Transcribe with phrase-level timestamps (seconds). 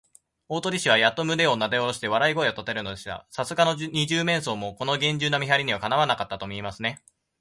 [0.49, 3.27] 大鳥氏はやっと胸をなでおろして、笑い声をたてるのでした。
[3.29, 7.03] さすがの二十面相も、このげんじゅうな見はりには、かなわなかったとみえますね。